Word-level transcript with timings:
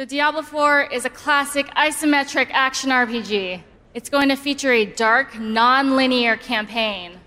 So 0.00 0.06
Diablo 0.06 0.40
4 0.40 0.84
is 0.84 1.04
a 1.04 1.10
classic 1.10 1.66
isometric 1.76 2.48
action 2.52 2.88
RPG. 2.88 3.60
It's 3.92 4.08
going 4.08 4.30
to 4.30 4.34
feature 4.34 4.72
a 4.72 4.86
dark, 4.86 5.38
non-linear 5.38 6.38
campaign. 6.38 7.20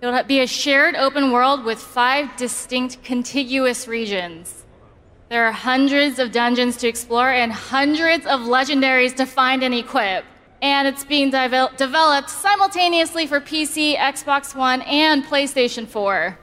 It'll 0.00 0.22
be 0.22 0.40
a 0.40 0.46
shared 0.46 0.96
open 0.96 1.32
world 1.32 1.66
with 1.66 1.78
five 1.78 2.34
distinct 2.38 3.02
contiguous 3.02 3.86
regions. 3.86 4.64
There 5.28 5.44
are 5.44 5.52
hundreds 5.52 6.18
of 6.18 6.32
dungeons 6.32 6.78
to 6.78 6.88
explore 6.88 7.30
and 7.30 7.52
hundreds 7.52 8.24
of 8.24 8.40
legendaries 8.40 9.14
to 9.16 9.26
find 9.26 9.62
and 9.62 9.74
equip. 9.74 10.24
And 10.62 10.88
it's 10.88 11.04
being 11.04 11.28
de 11.30 11.70
developed 11.76 12.30
simultaneously 12.30 13.26
for 13.26 13.38
PC, 13.38 13.98
Xbox 13.98 14.56
One, 14.56 14.80
and 14.80 15.24
PlayStation 15.24 15.86
4. 15.86 16.38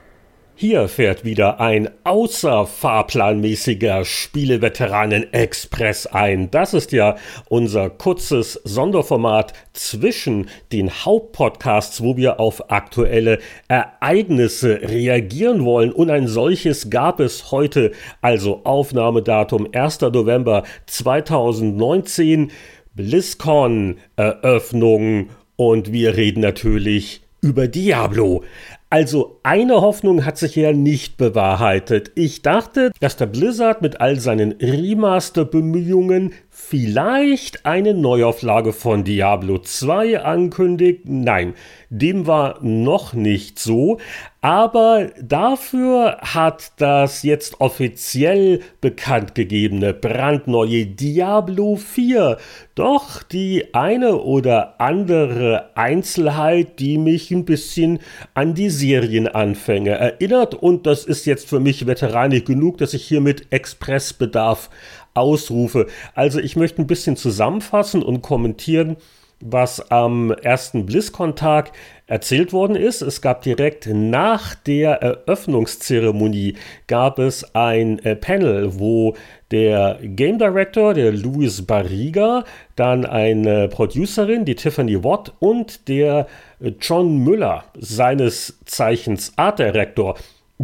Hier 0.54 0.86
fährt 0.86 1.24
wieder 1.24 1.60
ein 1.60 1.88
außerfahrplanmäßiger 2.04 4.04
Spieleveteranen-Express 4.04 6.06
ein. 6.06 6.50
Das 6.50 6.74
ist 6.74 6.92
ja 6.92 7.16
unser 7.48 7.88
kurzes 7.90 8.60
Sonderformat 8.62 9.54
zwischen 9.72 10.50
den 10.70 10.90
Hauptpodcasts, 10.90 12.02
wo 12.02 12.18
wir 12.18 12.38
auf 12.38 12.70
aktuelle 12.70 13.38
Ereignisse 13.66 14.82
reagieren 14.82 15.64
wollen. 15.64 15.90
Und 15.90 16.10
ein 16.10 16.28
solches 16.28 16.90
gab 16.90 17.18
es 17.18 17.50
heute, 17.50 17.92
also 18.20 18.60
Aufnahmedatum 18.64 19.68
1. 19.72 20.02
November 20.02 20.64
2019, 20.86 22.52
BlizzCon 22.94 23.96
Eröffnung 24.16 25.30
und 25.56 25.92
wir 25.92 26.16
reden 26.16 26.40
natürlich 26.40 27.22
über 27.40 27.66
Diablo. 27.66 28.44
Also 28.92 29.40
eine 29.42 29.80
Hoffnung 29.80 30.26
hat 30.26 30.36
sich 30.36 30.54
ja 30.54 30.74
nicht 30.74 31.16
bewahrheitet. 31.16 32.12
Ich 32.14 32.42
dachte, 32.42 32.92
dass 33.00 33.16
der 33.16 33.24
Blizzard 33.24 33.80
mit 33.80 34.02
all 34.02 34.20
seinen 34.20 34.52
Remaster-Bemühungen 34.60 36.34
vielleicht 36.54 37.64
eine 37.64 37.94
Neuauflage 37.94 38.74
von 38.74 39.04
Diablo 39.04 39.58
2 39.58 40.20
ankündigt. 40.20 41.04
Nein, 41.06 41.54
dem 41.88 42.26
war 42.26 42.58
noch 42.62 43.14
nicht 43.14 43.58
so. 43.58 43.98
Aber 44.42 45.10
dafür 45.22 46.18
hat 46.20 46.72
das 46.76 47.22
jetzt 47.22 47.60
offiziell 47.60 48.60
bekannt 48.80 49.34
gegebene 49.34 49.94
brandneue 49.94 50.84
Diablo 50.84 51.76
4 51.76 52.36
doch 52.74 53.22
die 53.22 53.74
eine 53.74 54.16
oder 54.16 54.80
andere 54.80 55.70
Einzelheit, 55.76 56.80
die 56.80 56.98
mich 56.98 57.30
ein 57.30 57.44
bisschen 57.44 58.00
an 58.34 58.54
die 58.54 58.70
Serienanfänge 58.70 59.90
erinnert. 59.90 60.54
Und 60.54 60.86
das 60.86 61.04
ist 61.04 61.24
jetzt 61.24 61.48
für 61.48 61.60
mich 61.60 61.86
veteranig 61.86 62.44
genug, 62.44 62.78
dass 62.78 62.94
ich 62.94 63.04
hier 63.04 63.20
mit 63.20 63.52
Expressbedarf 63.52 64.70
ausrufe. 65.14 65.86
Also 66.14 66.40
ich 66.40 66.56
möchte 66.56 66.82
ein 66.82 66.86
bisschen 66.86 67.16
zusammenfassen 67.16 68.02
und 68.02 68.22
kommentieren, 68.22 68.96
was 69.42 69.90
am 69.90 70.30
ersten 70.30 70.86
BlizzCon-Tag 70.86 71.72
erzählt 72.06 72.52
worden 72.52 72.76
ist. 72.76 73.02
Es 73.02 73.20
gab 73.20 73.42
direkt 73.42 73.86
nach 73.86 74.54
der 74.54 75.02
Eröffnungszeremonie 75.02 76.56
gab 76.86 77.18
es 77.18 77.54
ein 77.54 77.98
äh, 78.00 78.14
Panel, 78.14 78.78
wo 78.78 79.16
der 79.50 79.98
Game 80.02 80.38
Director, 80.38 80.94
der 80.94 81.12
Luis 81.12 81.66
Barriga, 81.66 82.44
dann 82.76 83.04
eine 83.04 83.68
Producerin, 83.68 84.44
die 84.44 84.54
Tiffany 84.54 85.02
Watt 85.02 85.32
und 85.40 85.88
der 85.88 86.26
äh, 86.60 86.72
John 86.80 87.18
Müller, 87.18 87.64
seines 87.78 88.60
Zeichens 88.64 89.32
Art 89.36 89.58
Director, 89.58 90.16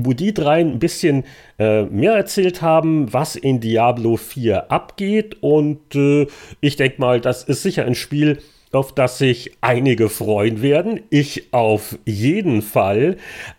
wo 0.04 0.12
die 0.12 0.34
drei 0.34 0.60
ein 0.60 0.78
bisschen 0.78 1.24
äh, 1.58 1.82
mehr 1.84 2.14
erzählt 2.14 2.62
haben, 2.62 3.12
was 3.12 3.36
in 3.36 3.60
Diablo 3.60 4.16
4 4.16 4.70
abgeht. 4.70 5.36
Und 5.40 5.94
äh, 5.94 6.26
ich 6.60 6.76
denke 6.76 7.00
mal, 7.00 7.20
das 7.20 7.44
ist 7.44 7.62
sicher 7.62 7.84
ein 7.84 7.94
Spiel, 7.94 8.38
auf 8.72 8.94
das 8.94 9.18
sich 9.18 9.52
einige 9.60 10.08
freuen 10.08 10.62
werden. 10.62 11.00
Ich 11.10 11.52
auf 11.52 11.98
jeden 12.04 12.62
Fall, 12.62 13.16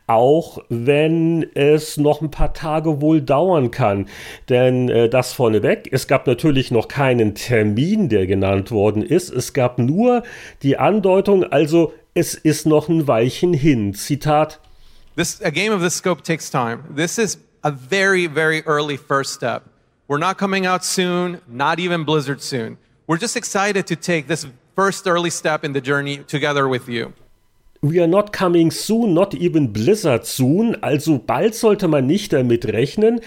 auch 0.07 0.59
wenn 0.69 1.45
es 1.55 1.97
noch 1.97 2.21
ein 2.21 2.31
paar 2.31 2.53
Tage 2.53 3.01
wohl 3.01 3.21
dauern 3.21 3.71
kann. 3.71 4.07
Denn 4.49 4.89
äh, 4.89 5.09
das 5.09 5.33
vorneweg, 5.33 5.89
es 5.91 6.07
gab 6.07 6.27
natürlich 6.27 6.71
noch 6.71 6.87
keinen 6.87 7.35
Termin, 7.35 8.09
der 8.09 8.27
genannt 8.27 8.71
worden 8.71 9.01
ist. 9.01 9.29
Es 9.29 9.53
gab 9.53 9.79
nur 9.79 10.23
die 10.61 10.77
Andeutung, 10.77 11.43
also 11.43 11.93
es 12.13 12.33
ist 12.35 12.65
noch 12.65 12.89
ein 12.89 13.07
Weilchen 13.07 13.53
hin. 13.53 13.93
Zitat. 13.93 14.59
This, 15.19 15.41
a 15.41 15.51
game 15.51 15.73
of 15.73 15.81
this 15.81 15.95
scope 15.95 16.21
takes 16.21 16.49
time. 16.49 16.85
This 16.89 17.19
is 17.19 17.39
a 17.61 17.71
very, 17.71 18.25
very 18.27 18.61
early 18.61 18.95
first 18.95 19.33
step. 19.33 19.65
We're 20.07 20.17
not 20.17 20.37
coming 20.37 20.65
out 20.65 20.85
soon, 20.85 21.41
not 21.45 21.77
even 21.77 22.05
Blizzard 22.05 22.41
soon. 22.41 22.77
We're 23.05 23.17
just 23.17 23.35
excited 23.35 23.85
to 23.87 23.97
take 23.97 24.27
this 24.27 24.47
first 24.77 25.05
early 25.05 25.29
step 25.29 25.65
in 25.65 25.73
the 25.73 25.81
journey 25.81 26.19
together 26.19 26.69
with 26.69 26.87
you. 26.87 27.11
We 27.81 27.99
are 27.99 28.07
not 28.07 28.31
coming 28.31 28.71
soon, 28.71 29.13
not 29.13 29.33
even 29.35 29.73
Blizzard 29.73 30.25
soon, 30.25 30.81
also 30.81 31.17
bald 31.17 31.53
sollte 31.53 31.89
man 31.89 32.07
nicht 32.07 32.31
damit 32.31 32.65
rechnen. 32.65 33.19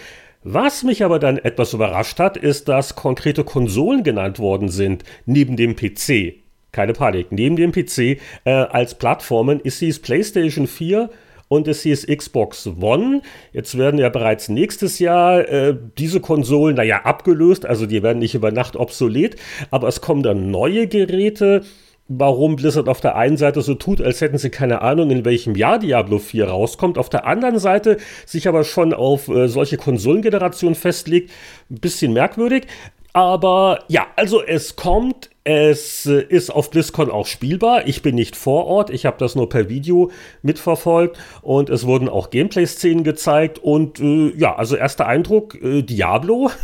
Was 0.44 0.84
mich 0.84 1.04
aber 1.04 1.19
dann 1.19 1.36
etwas 1.36 1.74
überrascht 1.74 2.19
hat, 2.19 2.38
ist, 2.38 2.69
dass 2.69 2.94
konkrete 2.94 3.44
Konsolen 3.44 4.03
genannt 4.03 4.38
worden 4.38 4.70
sind, 4.70 5.04
neben 5.26 5.59
dem 5.59 5.76
PC. 5.76 6.36
Keine 6.72 6.94
Panik, 6.94 7.32
neben 7.32 7.56
dem 7.56 7.70
PC 7.70 8.19
äh, 8.44 8.50
als 8.50 8.94
Plattformen 8.94 9.60
ist 9.60 9.82
dies 9.82 9.98
PlayStation 9.98 10.66
4 10.66 11.10
und 11.53 11.69
es 11.69 11.83
hieß 11.83 12.07
Xbox 12.07 12.67
One. 12.81 13.21
Jetzt 13.53 13.77
werden 13.77 14.01
ja 14.01 14.09
bereits 14.09 14.49
nächstes 14.49 14.99
Jahr 14.99 15.47
äh, 15.49 15.77
diese 15.99 16.21
Konsolen, 16.21 16.77
naja, 16.77 17.03
abgelöst, 17.05 17.67
also 17.67 17.85
die 17.85 18.03
werden 18.03 18.21
nicht 18.21 18.35
über 18.35 18.51
Nacht 18.51 18.77
obsolet, 18.77 19.37
aber 19.71 19.89
es 19.89 20.01
kommen 20.01 20.23
dann 20.23 20.51
neue 20.51 20.87
Geräte 20.87 21.63
warum 22.09 22.57
Blizzard 22.57 22.89
auf 22.89 23.01
der 23.01 23.17
einen 23.17 23.39
Seite 23.39 23.63
so 23.63 23.75
tut, 23.75 24.03
als 24.03 24.21
hätten 24.21 24.37
sie 24.37 24.51
keine 24.51 24.83
Ahnung, 24.83 25.11
in 25.11 25.25
welchem 25.25 25.55
Jahr 25.55 25.79
Diablo 25.79 26.19
4 26.19 26.49
rauskommt, 26.49 26.99
auf 26.99 27.09
der 27.09 27.27
anderen 27.27 27.59
Seite 27.59 27.97
sich 28.27 28.49
aber 28.49 28.65
schon 28.65 28.93
auf 28.93 29.29
äh, 29.29 29.49
solche 29.49 29.79
Konsolengenerationen 29.79 30.75
festlegt, 30.75 31.31
ein 31.71 31.81
bisschen 31.81 32.13
merkwürdig. 32.13 32.67
Aber 33.15 33.84
ja, 33.89 34.09
also 34.17 34.43
es 34.43 34.77
kommt, 34.77 35.31
es 35.44 36.06
äh, 36.06 36.22
ist 36.22 36.50
auf 36.50 36.70
BlizzCon 36.70 37.10
auch 37.10 37.26
spielbar. 37.26 37.88
Ich 37.88 38.03
bin 38.03 38.14
nicht 38.14 38.36
vor 38.36 38.66
Ort, 38.66 38.91
ich 38.91 39.06
habe 39.06 39.16
das 39.19 39.34
nur 39.34 39.48
per 39.48 39.69
Video 39.69 40.10
mitverfolgt. 40.42 41.19
Und 41.42 41.69
es 41.69 41.86
wurden 41.86 42.08
auch 42.08 42.30
Gameplay-Szenen 42.30 43.03
gezeigt. 43.03 43.58
Und 43.58 43.98
äh, 44.00 44.32
ja, 44.36 44.54
also 44.54 44.76
erster 44.76 45.06
Eindruck, 45.06 45.60
äh, 45.62 45.82
Diablo. 45.82 46.50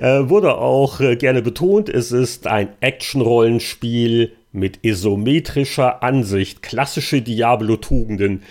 Äh, 0.00 0.28
wurde 0.28 0.56
auch 0.56 1.00
äh, 1.00 1.14
gerne 1.16 1.42
betont. 1.42 1.88
Es 1.88 2.10
ist 2.10 2.46
ein 2.48 2.70
Action-Rollenspiel 2.80 4.32
mit 4.52 4.80
isometrischer 4.82 6.02
Ansicht, 6.02 6.62
klassische 6.62 7.22
Diablo-Tugenden 7.22 8.42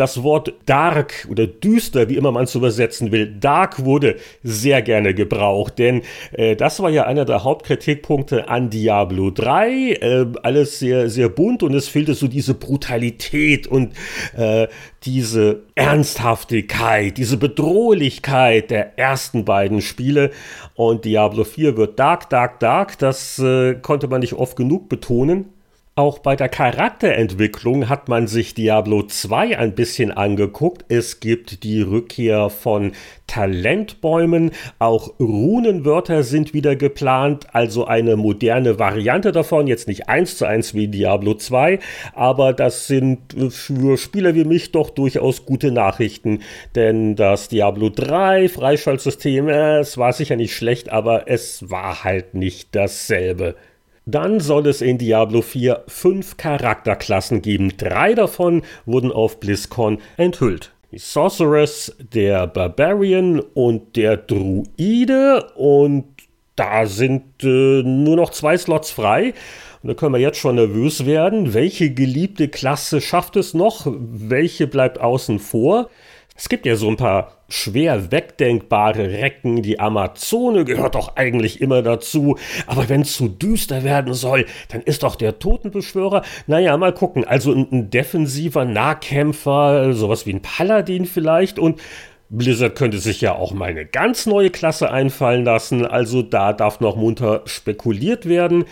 das 0.00 0.22
Wort 0.22 0.54
dark 0.64 1.28
oder 1.30 1.46
düster, 1.46 2.08
wie 2.08 2.16
immer 2.16 2.32
man 2.32 2.44
es 2.44 2.54
übersetzen 2.54 3.12
will, 3.12 3.26
dark 3.38 3.84
wurde 3.84 4.16
sehr 4.42 4.80
gerne 4.80 5.12
gebraucht, 5.12 5.78
denn 5.78 6.00
äh, 6.32 6.56
das 6.56 6.80
war 6.80 6.88
ja 6.88 7.04
einer 7.04 7.26
der 7.26 7.44
Hauptkritikpunkte 7.44 8.48
an 8.48 8.70
Diablo 8.70 9.30
3. 9.30 9.70
Äh, 9.70 10.26
alles 10.42 10.78
sehr, 10.78 11.10
sehr 11.10 11.28
bunt 11.28 11.62
und 11.62 11.74
es 11.74 11.88
fehlte 11.88 12.14
so 12.14 12.28
diese 12.28 12.54
Brutalität 12.54 13.66
und 13.66 13.92
äh, 14.36 14.68
diese 15.04 15.64
Ernsthaftigkeit, 15.74 17.18
diese 17.18 17.36
Bedrohlichkeit 17.36 18.70
der 18.70 18.98
ersten 18.98 19.44
beiden 19.44 19.82
Spiele. 19.82 20.30
Und 20.74 21.04
Diablo 21.04 21.44
4 21.44 21.76
wird 21.76 21.98
dark, 21.98 22.30
dark, 22.30 22.58
dark. 22.60 22.98
Das 22.98 23.38
äh, 23.38 23.74
konnte 23.74 24.08
man 24.08 24.20
nicht 24.20 24.32
oft 24.32 24.56
genug 24.56 24.88
betonen. 24.88 25.59
Auch 25.96 26.20
bei 26.20 26.36
der 26.36 26.48
Charakterentwicklung 26.48 27.88
hat 27.88 28.08
man 28.08 28.28
sich 28.28 28.54
Diablo 28.54 29.02
2 29.02 29.58
ein 29.58 29.74
bisschen 29.74 30.12
angeguckt. 30.12 30.84
Es 30.88 31.18
gibt 31.18 31.64
die 31.64 31.82
Rückkehr 31.82 32.48
von 32.48 32.92
Talentbäumen, 33.26 34.52
auch 34.78 35.18
Runenwörter 35.18 36.22
sind 36.22 36.54
wieder 36.54 36.76
geplant, 36.76 37.48
also 37.52 37.86
eine 37.86 38.16
moderne 38.16 38.78
Variante 38.78 39.32
davon, 39.32 39.66
jetzt 39.66 39.88
nicht 39.88 40.08
eins 40.08 40.36
zu 40.36 40.46
eins 40.46 40.74
wie 40.74 40.88
Diablo 40.88 41.34
2, 41.34 41.80
aber 42.14 42.52
das 42.52 42.86
sind 42.86 43.18
für 43.50 43.98
Spieler 43.98 44.34
wie 44.34 44.44
mich 44.44 44.72
doch 44.72 44.90
durchaus 44.90 45.44
gute 45.44 45.70
Nachrichten, 45.70 46.40
denn 46.74 47.14
das 47.14 47.48
Diablo 47.48 47.90
3 47.90 48.48
Freischaltsystem, 48.48 49.48
äh, 49.48 49.78
es 49.78 49.98
war 49.98 50.12
sicher 50.12 50.36
nicht 50.36 50.54
schlecht, 50.54 50.88
aber 50.88 51.28
es 51.28 51.70
war 51.70 52.04
halt 52.04 52.34
nicht 52.34 52.74
dasselbe. 52.74 53.54
Dann 54.06 54.40
soll 54.40 54.66
es 54.66 54.80
in 54.80 54.98
Diablo 54.98 55.42
4 55.42 55.84
fünf 55.86 56.36
Charakterklassen 56.36 57.42
geben. 57.42 57.76
Drei 57.76 58.14
davon 58.14 58.62
wurden 58.86 59.12
auf 59.12 59.40
BlizzCon 59.40 59.98
enthüllt. 60.16 60.72
Die 60.92 60.98
Sorceress, 60.98 61.96
der 61.98 62.46
Barbarian 62.46 63.40
und 63.40 63.96
der 63.96 64.16
Druide. 64.16 65.52
Und 65.54 66.06
da 66.56 66.86
sind 66.86 67.44
äh, 67.44 67.82
nur 67.82 68.16
noch 68.16 68.30
zwei 68.30 68.56
Slots 68.58 68.90
frei. 68.90 69.34
Und 69.82 69.88
da 69.88 69.94
können 69.94 70.14
wir 70.14 70.20
jetzt 70.20 70.38
schon 70.38 70.56
nervös 70.56 71.06
werden. 71.06 71.54
Welche 71.54 71.92
geliebte 71.94 72.48
Klasse 72.48 73.00
schafft 73.00 73.36
es 73.36 73.54
noch? 73.54 73.86
Welche 73.86 74.66
bleibt 74.66 75.00
außen 75.00 75.38
vor? 75.38 75.90
Es 76.36 76.48
gibt 76.48 76.66
ja 76.66 76.74
so 76.74 76.88
ein 76.88 76.96
paar 76.96 77.39
schwer 77.50 78.10
wegdenkbare 78.10 79.10
Recken, 79.10 79.62
die 79.62 79.80
Amazone 79.80 80.64
gehört 80.64 80.94
doch 80.94 81.16
eigentlich 81.16 81.60
immer 81.60 81.82
dazu, 81.82 82.36
aber 82.66 82.88
wenn 82.88 83.02
es 83.02 83.12
zu 83.12 83.28
düster 83.28 83.84
werden 83.84 84.14
soll, 84.14 84.46
dann 84.68 84.82
ist 84.82 85.02
doch 85.02 85.16
der 85.16 85.38
Totenbeschwörer, 85.38 86.22
naja, 86.46 86.76
mal 86.76 86.94
gucken, 86.94 87.24
also 87.24 87.52
ein, 87.52 87.66
ein 87.70 87.90
defensiver 87.90 88.64
Nahkämpfer, 88.64 89.92
sowas 89.92 90.26
wie 90.26 90.34
ein 90.34 90.42
Paladin 90.42 91.04
vielleicht. 91.04 91.58
Und 91.58 91.80
Blizzard 92.28 92.76
könnte 92.76 92.98
sich 92.98 93.20
ja 93.20 93.34
auch 93.34 93.52
mal 93.52 93.70
eine 93.70 93.84
ganz 93.84 94.26
neue 94.26 94.50
Klasse 94.50 94.90
einfallen 94.90 95.44
lassen, 95.44 95.84
also 95.84 96.22
da 96.22 96.52
darf 96.52 96.80
noch 96.80 96.94
munter 96.94 97.42
spekuliert 97.44 98.26
werden. 98.26 98.64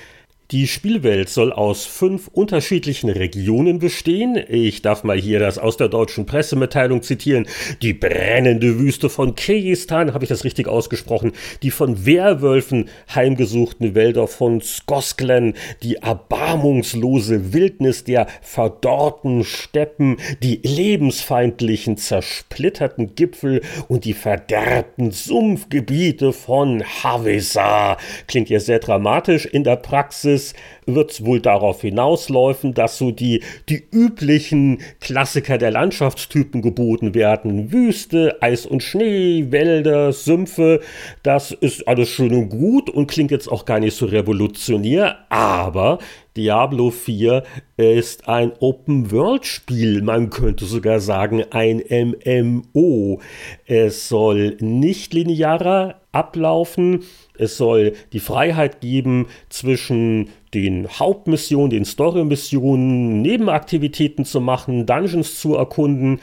Die 0.50 0.66
Spielwelt 0.66 1.28
soll 1.28 1.52
aus 1.52 1.84
fünf 1.84 2.28
unterschiedlichen 2.28 3.10
Regionen 3.10 3.80
bestehen. 3.80 4.42
Ich 4.48 4.80
darf 4.80 5.04
mal 5.04 5.18
hier 5.20 5.40
das 5.40 5.58
aus 5.58 5.76
der 5.76 5.88
deutschen 5.88 6.24
Pressemitteilung 6.24 7.02
zitieren. 7.02 7.46
Die 7.82 7.92
brennende 7.92 8.78
Wüste 8.78 9.10
von 9.10 9.34
Kirgistan, 9.34 10.14
habe 10.14 10.24
ich 10.24 10.30
das 10.30 10.44
richtig 10.44 10.66
ausgesprochen? 10.66 11.32
Die 11.62 11.70
von 11.70 12.06
Werwölfen 12.06 12.88
heimgesuchten 13.14 13.94
Wälder 13.94 14.26
von 14.26 14.62
Skosklen, 14.62 15.52
die 15.82 15.96
erbarmungslose 15.96 17.52
Wildnis 17.52 18.04
der 18.04 18.26
verdorrten 18.40 19.44
Steppen, 19.44 20.16
die 20.42 20.60
lebensfeindlichen 20.62 21.98
zersplitterten 21.98 23.14
Gipfel 23.16 23.60
und 23.88 24.06
die 24.06 24.14
verderbten 24.14 25.10
Sumpfgebiete 25.10 26.32
von 26.32 26.82
Havesa. 26.82 27.98
Klingt 28.26 28.48
ja 28.48 28.60
sehr 28.60 28.78
dramatisch 28.78 29.44
in 29.44 29.62
der 29.62 29.76
Praxis 29.76 30.37
is 30.38 30.54
wird 30.94 31.10
es 31.10 31.24
wohl 31.24 31.40
darauf 31.40 31.80
hinauslaufen, 31.80 32.74
dass 32.74 32.98
so 32.98 33.10
die, 33.10 33.42
die 33.68 33.82
üblichen 33.90 34.80
Klassiker 35.00 35.58
der 35.58 35.70
Landschaftstypen 35.70 36.62
geboten 36.62 37.14
werden. 37.14 37.72
Wüste, 37.72 38.38
Eis 38.40 38.66
und 38.66 38.82
Schnee, 38.82 39.46
Wälder, 39.50 40.12
Sümpfe. 40.12 40.80
Das 41.22 41.52
ist 41.52 41.86
alles 41.86 42.08
schön 42.08 42.34
und 42.34 42.48
gut 42.48 42.90
und 42.90 43.06
klingt 43.06 43.30
jetzt 43.30 43.48
auch 43.48 43.64
gar 43.64 43.80
nicht 43.80 43.96
so 43.96 44.06
revolutionär, 44.06 45.18
aber 45.28 45.98
Diablo 46.36 46.92
4 46.92 47.42
ist 47.76 48.28
ein 48.28 48.52
Open-World-Spiel, 48.60 50.02
man 50.02 50.30
könnte 50.30 50.66
sogar 50.66 51.00
sagen 51.00 51.44
ein 51.50 51.82
MMO. 51.90 53.20
Es 53.66 54.08
soll 54.08 54.56
nicht 54.60 55.14
linearer 55.14 56.00
ablaufen. 56.12 57.02
Es 57.36 57.56
soll 57.56 57.94
die 58.12 58.20
Freiheit 58.20 58.80
geben 58.80 59.26
zwischen 59.48 60.30
den 60.54 60.88
Hauptmissionen, 60.88 61.70
den 61.70 61.84
Story-Missionen, 61.84 63.22
Nebenaktivitäten 63.22 64.24
zu 64.24 64.40
machen, 64.40 64.86
Dungeons 64.86 65.40
zu 65.40 65.54
erkunden. 65.54 66.20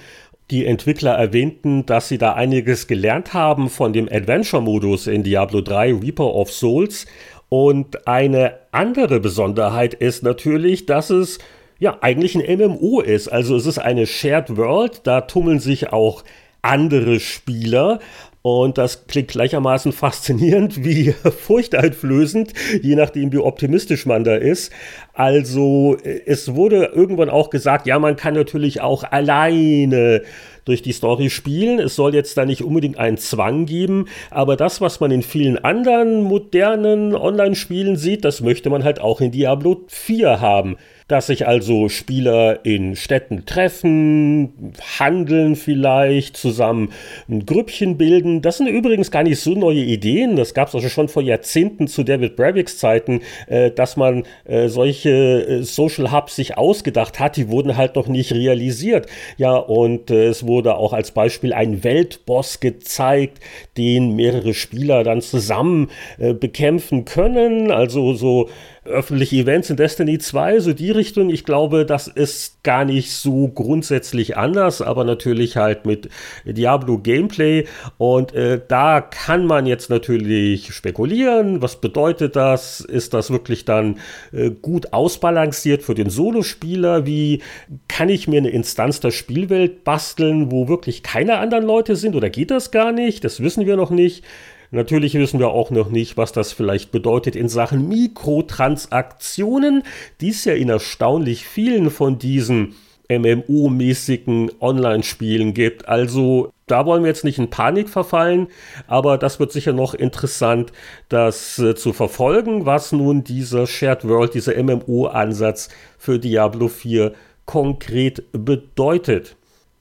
Die 0.51 0.65
Entwickler 0.65 1.13
erwähnten, 1.13 1.85
dass 1.85 2.07
sie 2.07 2.17
da 2.17 2.33
einiges 2.33 2.87
gelernt 2.87 3.33
haben 3.33 3.69
von 3.69 3.93
dem 3.93 4.07
Adventure-Modus 4.11 5.07
in 5.07 5.23
Diablo 5.23 5.61
3 5.61 5.93
Reaper 5.95 6.33
of 6.35 6.51
Souls. 6.51 7.05
Und 7.49 8.07
eine 8.07 8.55
andere 8.71 9.19
Besonderheit 9.19 9.93
ist 9.93 10.23
natürlich, 10.23 10.85
dass 10.85 11.09
es 11.09 11.39
ja 11.79 11.97
eigentlich 12.01 12.35
ein 12.35 12.59
MMO 12.59 13.01
ist. 13.01 13.27
Also 13.27 13.55
es 13.55 13.65
ist 13.65 13.79
eine 13.79 14.07
Shared 14.07 14.55
World, 14.57 15.01
da 15.03 15.21
tummeln 15.21 15.59
sich 15.59 15.91
auch 15.91 16.23
andere 16.61 17.19
Spieler 17.19 17.99
und 18.45 18.77
das 18.77 19.07
klingt 19.07 19.29
gleichermaßen 19.29 19.91
faszinierend 19.91 20.83
wie 20.85 21.13
furchteinflößend, 21.13 22.53
je 22.83 22.95
nachdem, 22.95 23.33
wie 23.33 23.39
optimistisch 23.39 24.05
man 24.05 24.23
da 24.23 24.35
ist. 24.35 24.71
Also 25.15 25.97
es 26.27 26.53
wurde 26.53 26.91
irgendwann 26.93 27.31
auch 27.31 27.49
gesagt, 27.49 27.87
ja, 27.87 27.97
man 27.97 28.17
kann 28.17 28.35
natürlich 28.35 28.81
auch 28.81 29.03
alleine 29.03 30.21
durch 30.63 30.83
die 30.83 30.91
Story 30.91 31.31
spielen. 31.31 31.79
Es 31.79 31.95
soll 31.95 32.13
jetzt 32.13 32.37
da 32.37 32.45
nicht 32.45 32.61
unbedingt 32.61 32.99
einen 32.99 33.17
Zwang 33.17 33.65
geben, 33.65 34.09
aber 34.29 34.55
das, 34.55 34.79
was 34.79 34.99
man 34.99 35.09
in 35.09 35.23
vielen 35.23 35.57
anderen 35.57 36.21
modernen 36.21 37.15
Online-Spielen 37.15 37.95
sieht, 37.95 38.23
das 38.23 38.41
möchte 38.41 38.69
man 38.69 38.83
halt 38.83 39.01
auch 39.01 39.21
in 39.21 39.31
Diablo 39.31 39.85
4 39.87 40.39
haben 40.39 40.77
dass 41.07 41.27
sich 41.27 41.47
also 41.47 41.87
Spieler 41.87 42.65
in 42.65 42.95
Städten 42.95 43.45
treffen, 43.45 44.73
handeln 44.99 45.55
vielleicht, 45.55 46.35
zusammen 46.35 46.91
ein 47.29 47.45
Grüppchen 47.45 47.97
bilden. 47.97 48.41
Das 48.41 48.57
sind 48.57 48.67
übrigens 48.67 49.11
gar 49.11 49.21
nicht 49.21 49.39
so 49.39 49.53
neue 49.53 49.83
Ideen. 49.83 50.35
Das 50.35 50.55
gab 50.55 50.69
es 50.69 50.75
also 50.75 50.89
schon 50.89 51.07
vor 51.07 51.21
Jahrzehnten 51.21 51.87
zu 51.87 52.03
David 52.03 52.35
Bravicks 52.35 52.79
Zeiten, 52.79 53.21
äh, 53.47 53.69
dass 53.69 53.97
man 53.97 54.23
äh, 54.45 54.67
solche 54.67 55.09
äh, 55.11 55.63
Social 55.63 56.11
Hubs 56.11 56.35
sich 56.35 56.57
ausgedacht 56.57 57.19
hat. 57.19 57.37
Die 57.37 57.49
wurden 57.49 57.77
halt 57.77 57.95
noch 57.95 58.07
nicht 58.07 58.33
realisiert. 58.33 59.07
Ja, 59.37 59.55
und 59.55 60.09
äh, 60.09 60.25
es 60.25 60.47
wurde 60.47 60.75
auch 60.75 60.93
als 60.93 61.11
Beispiel 61.11 61.53
ein 61.53 61.83
Weltboss 61.83 62.59
gezeigt, 62.59 63.39
den 63.77 64.15
mehrere 64.15 64.55
Spieler 64.55 65.03
dann 65.03 65.21
zusammen 65.21 65.91
äh, 66.17 66.33
bekämpfen 66.33 67.05
können. 67.05 67.69
Also 67.69 68.15
so 68.15 68.49
öffentliche 68.85 69.37
Events 69.37 69.69
in 69.69 69.77
Destiny 69.77 70.19
2, 70.19 70.59
so 70.59 70.73
die 70.73 70.91
Richtung. 70.91 71.29
Ich 71.29 71.43
glaube, 71.43 71.85
das 71.85 72.07
ist 72.07 72.63
gar 72.63 72.85
nicht 72.85 73.11
so 73.11 73.47
grundsätzlich 73.47 74.37
anders, 74.37 74.81
aber 74.81 75.03
natürlich 75.03 75.57
halt 75.57 75.85
mit 75.85 76.09
Diablo 76.45 76.99
Gameplay. 76.99 77.65
Und 77.97 78.33
äh, 78.33 78.61
da 78.67 79.01
kann 79.01 79.45
man 79.45 79.65
jetzt 79.65 79.89
natürlich 79.89 80.73
spekulieren, 80.73 81.61
was 81.61 81.81
bedeutet 81.81 82.35
das? 82.35 82.79
Ist 82.79 83.13
das 83.13 83.31
wirklich 83.31 83.65
dann 83.65 83.99
äh, 84.31 84.51
gut 84.51 84.93
ausbalanciert 84.93 85.83
für 85.83 85.95
den 85.95 86.09
Solospieler? 86.09 87.05
Wie 87.05 87.41
kann 87.87 88.09
ich 88.09 88.27
mir 88.27 88.37
eine 88.37 88.49
Instanz 88.49 88.99
der 88.99 89.11
Spielwelt 89.11 89.83
basteln, 89.83 90.51
wo 90.51 90.67
wirklich 90.67 91.03
keine 91.03 91.37
anderen 91.39 91.65
Leute 91.65 91.95
sind? 91.95 92.15
Oder 92.15 92.29
geht 92.29 92.51
das 92.51 92.71
gar 92.71 92.91
nicht? 92.91 93.23
Das 93.23 93.41
wissen 93.41 93.65
wir 93.65 93.75
noch 93.75 93.89
nicht. 93.89 94.23
Natürlich 94.71 95.13
wissen 95.13 95.39
wir 95.39 95.49
auch 95.49 95.71
noch 95.71 95.89
nicht, 95.89 96.17
was 96.17 96.31
das 96.31 96.51
vielleicht 96.51 96.91
bedeutet 96.91 97.35
in 97.35 97.49
Sachen 97.49 97.87
Mikrotransaktionen, 97.87 99.83
die 100.21 100.29
es 100.29 100.45
ja 100.45 100.53
in 100.53 100.69
erstaunlich 100.69 101.45
vielen 101.45 101.91
von 101.91 102.17
diesen 102.17 102.75
MMO-mäßigen 103.09 104.51
Online-Spielen 104.59 105.53
gibt. 105.53 105.87
Also 105.87 106.51
da 106.67 106.85
wollen 106.85 107.03
wir 107.03 107.09
jetzt 107.09 107.23
nicht 107.23 107.37
in 107.37 107.49
Panik 107.49 107.89
verfallen, 107.89 108.47
aber 108.87 109.17
das 109.17 109.39
wird 109.39 109.51
sicher 109.51 109.73
noch 109.73 109.93
interessant, 109.93 110.71
das 111.09 111.59
äh, 111.59 111.75
zu 111.75 111.93
verfolgen, 111.93 112.65
was 112.65 112.91
nun 112.91 113.23
dieser 113.23 113.67
Shared 113.67 114.07
World, 114.07 114.33
dieser 114.33 114.61
MMO-Ansatz 114.61 115.69
für 115.97 116.17
Diablo 116.17 116.67
4 116.67 117.13
konkret 117.45 118.23
bedeutet. 118.31 119.35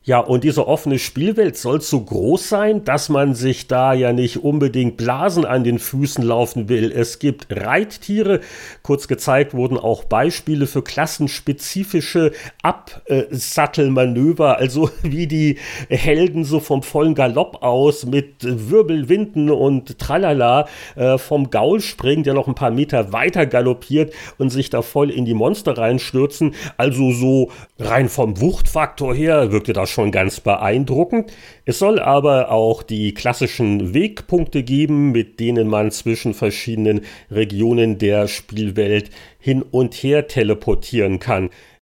Ja, 0.07 0.19
und 0.19 0.45
diese 0.45 0.69
offene 0.69 0.99
Spielwelt 0.99 1.57
soll 1.57 1.81
so 1.81 1.99
groß 1.99 2.51
sein, 2.51 2.85
dass 2.85 3.09
man 3.09 3.35
sich 3.35 3.69
da 3.69 3.95
ja 3.95 4.13
nicht 4.13 4.45
unbedingt 4.45 4.99
Blasen 4.99 5.47
an 5.47 5.65
den 5.65 5.79
Füßen 5.79 6.23
laufen 6.23 6.69
will. 6.69 6.93
Es 6.93 7.19
gibt 7.19 7.47
Reittiere. 7.49 8.41
Kurz 8.83 9.09
gezeigt 9.09 9.55
wurden 9.55 9.79
auch 9.79 10.05
Beispiele 10.05 10.67
für 10.67 10.83
klassenspezifische 10.83 12.33
Absattelmanöver, 12.63 14.59
also 14.59 14.91
wie 15.03 15.27
die 15.27 15.57
Helden 15.89 16.45
so 16.45 16.61
vom 16.61 16.83
vollen 16.83 17.15
Galopp 17.15 17.63
aus 17.63 18.05
mit 18.05 18.35
Wirbelwinden 18.43 19.51
und 19.51 19.99
Tralala 19.99 20.69
äh, 20.97 21.17
vom 21.17 21.49
Gaul 21.49 21.81
springen, 21.81 22.25
der 22.25 22.35
noch 22.35 22.47
ein 22.47 22.55
paar 22.55 22.73
Meter 22.73 23.15
weiter 23.15 23.47
galoppiert 23.47 24.13
und 24.37 24.51
sich 24.51 24.69
da 24.69 24.83
voll 24.83 25.09
in 25.11 25.25
die 25.25 25.33
Monster 25.33 25.79
reinstürzen. 25.79 26.55
Also 26.77 27.11
so 27.13 27.51
rein 27.79 28.11
vom 28.11 28.39
Wuchtfaktor 28.43 29.15
her 29.15 29.51
wirkte 29.51 29.73
das 29.73 29.94
schon 29.95 30.13
ganz 30.13 30.41
beeindruckend. 30.41 31.33
Es 31.65 31.79
soll 31.79 31.99
aber 31.99 32.51
auch 32.51 32.83
die 32.83 33.15
klassischen 33.15 33.95
Wegpunkte 33.95 34.63
geben, 34.63 35.13
mit 35.13 35.41
denen 35.41 35.69
man 35.69 35.91
zwischen 35.91 36.35
verschiedenen 36.35 37.01
Regionen 37.31 37.97
der 37.99 38.29
Spielwelt 38.29 39.11
hin 39.39 39.63
und 39.63 39.95
her 39.95 40.27
teleportieren 40.29 41.19
kann. 41.21 41.49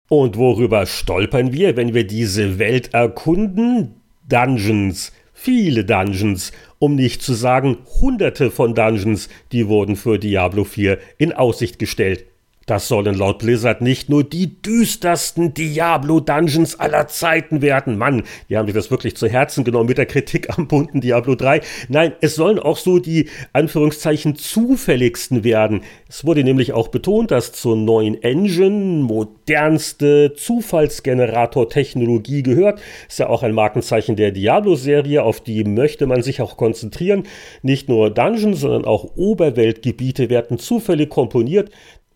Und 0.08 0.38
worüber 0.38 0.86
stolpern 0.86 1.52
wir, 1.52 1.76
wenn 1.76 1.92
wir 1.92 2.06
diese 2.06 2.58
Welt 2.58 2.94
erkunden? 2.94 4.00
Dungeons. 4.26 5.12
Viele 5.34 5.84
Dungeons, 5.84 6.52
um 6.78 6.94
nicht 6.94 7.22
zu 7.22 7.34
sagen 7.34 7.78
hunderte 8.00 8.50
von 8.50 8.74
Dungeons, 8.74 9.28
die 9.52 9.68
wurden 9.68 9.94
für 9.94 10.18
Diablo 10.18 10.64
4 10.64 10.98
in 11.18 11.32
Aussicht 11.32 11.78
gestellt. 11.78 12.24
Das 12.68 12.86
sollen 12.86 13.14
laut 13.14 13.38
Blizzard 13.38 13.80
nicht 13.80 14.10
nur 14.10 14.24
die 14.24 14.60
düstersten 14.60 15.54
Diablo-Dungeons 15.54 16.78
aller 16.78 17.08
Zeiten 17.08 17.62
werden. 17.62 17.96
Mann, 17.96 18.24
die 18.50 18.58
haben 18.58 18.66
sich 18.66 18.74
das 18.74 18.90
wirklich 18.90 19.16
zu 19.16 19.26
Herzen 19.26 19.64
genommen 19.64 19.88
mit 19.88 19.96
der 19.96 20.04
Kritik 20.04 20.50
am 20.50 20.68
bunten 20.68 21.00
Diablo 21.00 21.34
3. 21.34 21.62
Nein, 21.88 22.12
es 22.20 22.34
sollen 22.34 22.58
auch 22.58 22.76
so 22.76 22.98
die 22.98 23.30
Anführungszeichen 23.54 24.36
zufälligsten 24.36 25.44
werden. 25.44 25.80
Es 26.10 26.26
wurde 26.26 26.44
nämlich 26.44 26.74
auch 26.74 26.88
betont, 26.88 27.30
dass 27.30 27.52
zur 27.52 27.74
neuen 27.74 28.22
Engine 28.22 29.02
modernste 29.02 30.34
Zufallsgenerator-Technologie 30.34 32.42
gehört. 32.42 32.82
Ist 33.08 33.18
ja 33.18 33.30
auch 33.30 33.42
ein 33.42 33.54
Markenzeichen 33.54 34.14
der 34.14 34.30
Diablo-Serie, 34.30 35.22
auf 35.22 35.40
die 35.40 35.64
möchte 35.64 36.06
man 36.06 36.22
sich 36.22 36.42
auch 36.42 36.58
konzentrieren. 36.58 37.22
Nicht 37.62 37.88
nur 37.88 38.10
Dungeons, 38.10 38.60
sondern 38.60 38.84
auch 38.84 39.16
Oberweltgebiete 39.16 40.28
werden 40.28 40.58
zufällig 40.58 41.08
komponiert. 41.08 41.70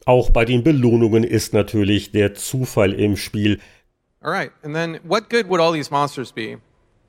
Auch 0.04 0.30
bei 0.30 0.44
den 0.44 0.64
Belohnungen 0.64 1.24
ist 1.24 1.52
natürlich 1.52 2.10
der 2.12 2.34
Zufall 2.34 2.92
im 2.92 3.16
Spiel. 3.16 3.60
All 4.20 4.30
right, 4.30 4.52
and 4.62 4.74
then 4.74 5.00
what 5.04 5.28
good 5.28 5.48
would 5.48 5.60
all 5.60 5.72
these 5.72 5.90
monsters 5.90 6.32
be 6.32 6.58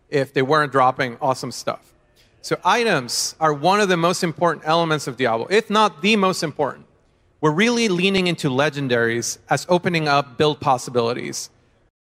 if 0.09 0.33
they 0.33 0.41
weren't 0.41 0.71
dropping 0.71 1.17
awesome 1.21 1.51
stuff. 1.51 1.93
So 2.41 2.57
items 2.63 3.35
are 3.39 3.53
one 3.53 3.79
of 3.79 3.89
the 3.89 3.97
most 3.97 4.23
important 4.23 4.65
elements 4.67 5.07
of 5.07 5.15
Diablo, 5.17 5.47
if 5.49 5.69
not 5.69 6.01
the 6.01 6.15
most 6.17 6.43
important. 6.43 6.85
We're 7.39 7.51
really 7.51 7.87
leaning 7.87 8.27
into 8.27 8.49
legendaries 8.49 9.37
as 9.49 9.65
opening 9.69 10.07
up 10.07 10.37
build 10.37 10.59
possibilities. 10.59 11.49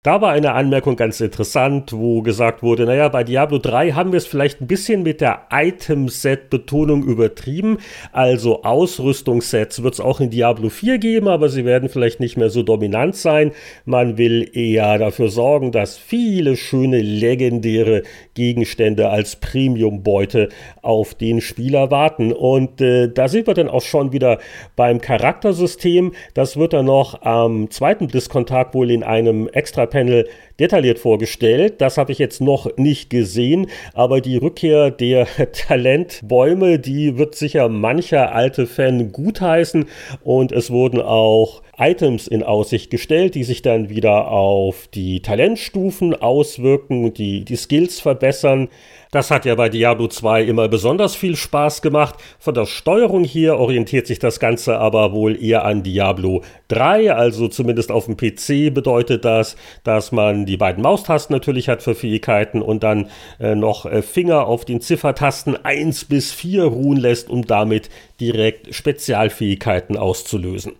Da 0.02 0.22
war 0.22 0.32
eine 0.32 0.54
Anmerkung 0.54 0.96
ganz 0.96 1.20
interessant, 1.20 1.92
wo 1.92 2.22
gesagt 2.22 2.62
wurde, 2.62 2.86
naja, 2.86 3.10
bei 3.10 3.22
Diablo 3.22 3.58
3 3.58 3.90
haben 3.90 4.12
wir 4.12 4.16
es 4.16 4.26
vielleicht 4.26 4.62
ein 4.62 4.66
bisschen 4.66 5.02
mit 5.02 5.20
der 5.20 5.48
Item-Set-Betonung 5.50 7.02
übertrieben. 7.04 7.76
Also 8.10 8.62
Ausrüstungssets 8.62 9.82
wird 9.82 9.92
es 9.92 10.00
auch 10.00 10.20
in 10.20 10.30
Diablo 10.30 10.70
4 10.70 10.96
geben, 10.96 11.28
aber 11.28 11.50
sie 11.50 11.66
werden 11.66 11.90
vielleicht 11.90 12.18
nicht 12.18 12.38
mehr 12.38 12.48
so 12.48 12.62
dominant 12.62 13.14
sein. 13.14 13.52
Man 13.84 14.16
will 14.16 14.50
eher 14.54 14.96
dafür 14.96 15.28
sorgen, 15.28 15.70
dass 15.70 15.98
viele 15.98 16.56
schöne 16.56 17.02
legendäre 17.02 18.02
Gegenstände 18.32 19.10
als 19.10 19.36
Premium-Beute 19.36 20.48
auf 20.80 21.12
den 21.12 21.42
Spieler 21.42 21.90
warten. 21.90 22.32
Und 22.32 22.80
äh, 22.80 23.12
da 23.12 23.28
sind 23.28 23.46
wir 23.46 23.52
dann 23.52 23.68
auch 23.68 23.82
schon 23.82 24.12
wieder 24.12 24.38
beim 24.76 25.02
Charaktersystem. 25.02 26.12
Das 26.32 26.56
wird 26.56 26.72
dann 26.72 26.86
noch 26.86 27.20
am 27.20 27.70
zweiten 27.70 28.06
BlizzCon-Tag 28.06 28.72
wohl 28.72 28.90
in 28.90 29.02
einem 29.02 29.46
extra 29.48 29.89
Panel 29.90 30.28
detailliert 30.58 30.98
vorgestellt. 30.98 31.80
Das 31.80 31.98
habe 31.98 32.12
ich 32.12 32.18
jetzt 32.18 32.40
noch 32.40 32.76
nicht 32.76 33.10
gesehen, 33.10 33.66
aber 33.94 34.20
die 34.20 34.36
Rückkehr 34.36 34.90
der 34.90 35.26
Talentbäume, 35.52 36.78
die 36.78 37.18
wird 37.18 37.34
sicher 37.34 37.68
mancher 37.68 38.34
alte 38.34 38.66
Fan 38.66 39.12
gutheißen 39.12 39.86
und 40.22 40.52
es 40.52 40.70
wurden 40.70 41.00
auch 41.00 41.62
Items 41.80 42.26
in 42.26 42.42
Aussicht 42.42 42.90
gestellt, 42.90 43.34
die 43.34 43.44
sich 43.44 43.62
dann 43.62 43.88
wieder 43.88 44.28
auf 44.28 44.86
die 44.88 45.22
Talentstufen 45.22 46.14
auswirken 46.14 47.14
die, 47.14 47.44
die 47.44 47.56
Skills 47.56 48.00
verbessern. 48.00 48.68
Das 49.10 49.30
hat 49.30 49.44
ja 49.44 49.54
bei 49.54 49.68
Diablo 49.68 50.06
2 50.06 50.44
immer 50.44 50.68
besonders 50.68 51.16
viel 51.16 51.34
Spaß 51.34 51.82
gemacht. 51.82 52.16
Von 52.38 52.54
der 52.54 52.66
Steuerung 52.66 53.24
hier 53.24 53.56
orientiert 53.56 54.06
sich 54.06 54.18
das 54.18 54.38
Ganze 54.38 54.78
aber 54.78 55.12
wohl 55.12 55.42
eher 55.42 55.64
an 55.64 55.82
Diablo 55.82 56.42
3, 56.68 57.14
also 57.14 57.48
zumindest 57.48 57.90
auf 57.90 58.06
dem 58.06 58.16
PC 58.16 58.72
bedeutet 58.72 59.24
das, 59.24 59.56
dass 59.82 60.12
man 60.12 60.46
die 60.46 60.58
beiden 60.58 60.82
Maustasten 60.82 61.34
natürlich 61.34 61.68
hat 61.68 61.82
für 61.82 61.94
Fähigkeiten 61.94 62.62
und 62.62 62.82
dann 62.82 63.08
äh, 63.40 63.54
noch 63.54 63.86
äh, 63.86 64.02
Finger 64.02 64.46
auf 64.46 64.64
den 64.64 64.80
Ziffertasten 64.80 65.56
1 65.64 66.04
bis 66.04 66.32
4 66.32 66.64
ruhen 66.64 66.98
lässt, 66.98 67.30
um 67.30 67.46
damit 67.46 67.88
direkt 68.20 68.74
Spezialfähigkeiten 68.74 69.96
auszulösen. 69.96 70.74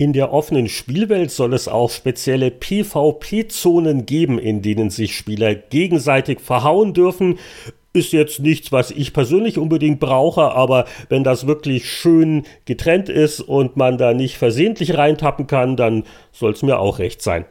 In 0.00 0.12
der 0.12 0.32
offenen 0.32 0.68
Spielwelt 0.68 1.32
soll 1.32 1.52
es 1.54 1.66
auch 1.66 1.90
spezielle 1.90 2.52
PvP-Zonen 2.52 4.06
geben, 4.06 4.38
in 4.38 4.62
denen 4.62 4.90
sich 4.90 5.16
Spieler 5.16 5.56
gegenseitig 5.56 6.38
verhauen 6.38 6.94
dürfen. 6.94 7.40
Ist 7.92 8.12
jetzt 8.12 8.38
nichts, 8.38 8.70
was 8.70 8.92
ich 8.92 9.12
persönlich 9.12 9.58
unbedingt 9.58 9.98
brauche, 9.98 10.52
aber 10.52 10.84
wenn 11.08 11.24
das 11.24 11.48
wirklich 11.48 11.90
schön 11.90 12.44
getrennt 12.64 13.08
ist 13.08 13.40
und 13.40 13.76
man 13.76 13.98
da 13.98 14.14
nicht 14.14 14.38
versehentlich 14.38 14.96
reintappen 14.96 15.48
kann, 15.48 15.76
dann 15.76 16.04
soll 16.30 16.52
es 16.52 16.62
mir 16.62 16.78
auch 16.78 17.00
recht 17.00 17.20
sein. 17.20 17.44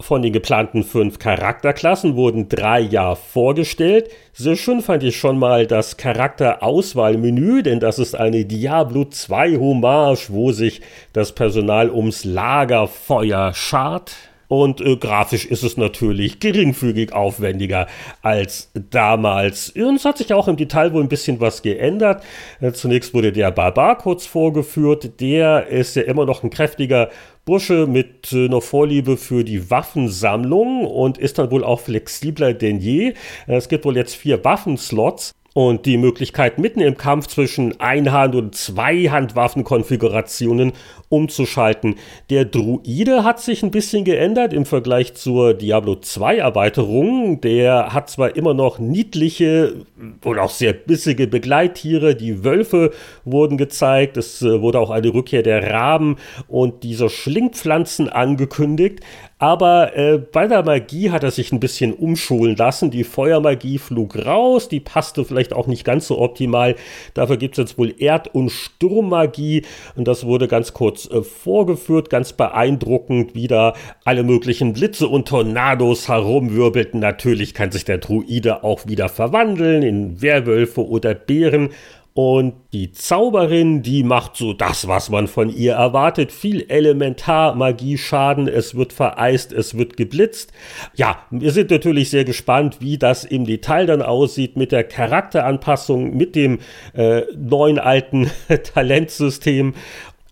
Von 0.00 0.22
den 0.22 0.32
geplanten 0.32 0.84
fünf 0.84 1.18
Charakterklassen 1.18 2.14
wurden 2.14 2.48
drei 2.48 2.78
ja 2.78 3.16
vorgestellt. 3.16 4.08
Sehr 4.32 4.54
schön 4.54 4.80
fand 4.80 5.02
ich 5.02 5.16
schon 5.16 5.40
mal 5.40 5.66
das 5.66 5.96
Charakterauswahlmenü, 5.96 7.64
denn 7.64 7.80
das 7.80 7.98
ist 7.98 8.14
eine 8.14 8.44
Diablo 8.44 9.06
2 9.06 9.56
Hommage, 9.56 10.30
wo 10.30 10.52
sich 10.52 10.82
das 11.12 11.32
Personal 11.34 11.90
ums 11.90 12.24
Lagerfeuer 12.24 13.52
schart. 13.54 14.14
Und 14.48 14.80
äh, 14.80 14.96
grafisch 14.96 15.44
ist 15.44 15.62
es 15.62 15.76
natürlich 15.76 16.40
geringfügig 16.40 17.12
aufwendiger 17.12 17.86
als 18.22 18.70
damals. 18.90 19.70
Und 19.70 19.96
es 19.96 20.04
hat 20.04 20.18
sich 20.18 20.32
auch 20.32 20.48
im 20.48 20.56
Detail 20.56 20.92
wohl 20.92 21.02
ein 21.02 21.08
bisschen 21.08 21.38
was 21.40 21.62
geändert. 21.62 22.22
Äh, 22.60 22.72
zunächst 22.72 23.12
wurde 23.12 23.32
der 23.32 23.50
Barbar 23.50 23.98
kurz 23.98 24.26
vorgeführt. 24.26 25.20
Der 25.20 25.68
ist 25.68 25.96
ja 25.96 26.02
immer 26.02 26.24
noch 26.24 26.42
ein 26.42 26.50
kräftiger 26.50 27.10
Bursche 27.44 27.86
mit 27.86 28.30
äh, 28.32 28.48
noch 28.48 28.62
Vorliebe 28.62 29.16
für 29.16 29.42
die 29.42 29.70
Waffensammlung 29.70 30.84
und 30.84 31.16
ist 31.16 31.38
dann 31.38 31.50
wohl 31.50 31.64
auch 31.64 31.80
flexibler 31.80 32.52
denn 32.52 32.78
je. 32.78 33.14
Äh, 33.46 33.56
es 33.56 33.68
gibt 33.68 33.84
wohl 33.84 33.96
jetzt 33.96 34.16
vier 34.16 34.44
Waffenslots 34.44 35.32
und 35.58 35.86
die 35.86 35.96
Möglichkeit, 35.96 36.60
mitten 36.60 36.80
im 36.80 36.96
Kampf 36.96 37.26
zwischen 37.26 37.80
Einhand- 37.80 38.36
und 38.36 38.54
Zweihandwaffenkonfigurationen 38.54 40.70
umzuschalten. 41.08 41.96
Der 42.30 42.44
Druide 42.44 43.24
hat 43.24 43.40
sich 43.40 43.64
ein 43.64 43.72
bisschen 43.72 44.04
geändert 44.04 44.52
im 44.52 44.66
Vergleich 44.66 45.14
zur 45.14 45.54
Diablo 45.54 45.96
2 45.96 46.36
Erweiterung. 46.36 47.40
Der 47.40 47.92
hat 47.92 48.08
zwar 48.08 48.36
immer 48.36 48.54
noch 48.54 48.78
niedliche 48.78 49.84
und 50.22 50.38
auch 50.38 50.50
sehr 50.50 50.74
bissige 50.74 51.26
Begleittiere. 51.26 52.14
Die 52.14 52.44
Wölfe 52.44 52.92
wurden 53.24 53.58
gezeigt. 53.58 54.16
Es 54.16 54.40
äh, 54.42 54.60
wurde 54.60 54.78
auch 54.78 54.90
eine 54.90 55.12
Rückkehr 55.12 55.42
der 55.42 55.72
Raben 55.72 56.18
und 56.46 56.84
dieser 56.84 57.08
Schlingpflanzen 57.08 58.08
angekündigt. 58.08 59.00
Aber 59.38 59.96
äh, 59.96 60.18
bei 60.18 60.48
der 60.48 60.64
Magie 60.64 61.10
hat 61.10 61.22
er 61.22 61.30
sich 61.30 61.52
ein 61.52 61.60
bisschen 61.60 61.92
umschulen 61.92 62.56
lassen. 62.56 62.90
Die 62.90 63.04
Feuermagie 63.04 63.78
flog 63.78 64.16
raus, 64.26 64.68
die 64.68 64.80
passte 64.80 65.24
vielleicht 65.24 65.52
auch 65.52 65.68
nicht 65.68 65.84
ganz 65.84 66.08
so 66.08 66.18
optimal. 66.18 66.74
Dafür 67.14 67.36
gibt 67.36 67.56
es 67.56 67.62
jetzt 67.62 67.78
wohl 67.78 67.94
Erd- 67.98 68.34
und 68.34 68.50
Sturmmagie 68.50 69.62
und 69.94 70.08
das 70.08 70.26
wurde 70.26 70.48
ganz 70.48 70.72
kurz 70.72 71.08
äh, 71.08 71.22
vorgeführt, 71.22 72.10
ganz 72.10 72.32
beeindruckend, 72.32 73.36
wie 73.36 73.46
da 73.46 73.74
alle 74.04 74.24
möglichen 74.24 74.72
Blitze 74.72 75.06
und 75.06 75.28
Tornados 75.28 76.08
herumwirbelten. 76.08 76.98
Natürlich 76.98 77.54
kann 77.54 77.70
sich 77.70 77.84
der 77.84 77.98
Druide 77.98 78.64
auch 78.64 78.88
wieder 78.88 79.08
verwandeln 79.08 79.82
in 79.82 80.20
Werwölfe 80.20 80.84
oder 80.84 81.14
Bären 81.14 81.70
und 82.20 82.54
die 82.72 82.90
Zauberin, 82.90 83.82
die 83.82 84.02
macht 84.02 84.34
so 84.34 84.52
das, 84.52 84.88
was 84.88 85.08
man 85.08 85.28
von 85.28 85.50
ihr 85.50 85.74
erwartet. 85.74 86.32
Viel 86.32 86.68
Elementar-Magie-Schaden. 86.68 88.48
Es 88.48 88.74
wird 88.74 88.92
vereist, 88.92 89.52
es 89.52 89.78
wird 89.78 89.96
geblitzt. 89.96 90.52
Ja, 90.96 91.20
wir 91.30 91.52
sind 91.52 91.70
natürlich 91.70 92.10
sehr 92.10 92.24
gespannt, 92.24 92.78
wie 92.80 92.98
das 92.98 93.22
im 93.22 93.44
Detail 93.44 93.86
dann 93.86 94.02
aussieht 94.02 94.56
mit 94.56 94.72
der 94.72 94.82
Charakteranpassung, 94.82 96.16
mit 96.16 96.34
dem 96.34 96.58
äh, 96.92 97.22
neuen 97.36 97.78
alten 97.78 98.28
Talentsystem. 98.74 99.74